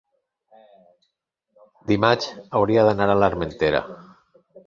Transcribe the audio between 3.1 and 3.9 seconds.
a l'Armentera.